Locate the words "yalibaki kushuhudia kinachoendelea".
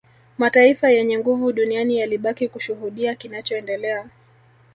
1.97-4.09